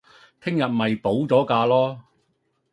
[0.43, 1.99] 聽日咪補咗日假囉